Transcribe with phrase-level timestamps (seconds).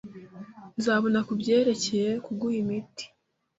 [0.77, 3.05] Nzabona kubyerekeye kuguha imiti.